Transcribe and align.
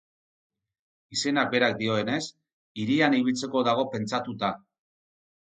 Izenak 1.15 1.51
berak 1.51 1.75
dioenez, 1.81 2.23
hirian 2.85 3.19
ibiltzeko 3.19 3.63
dago 3.71 3.87
pentsatuta. 3.95 4.53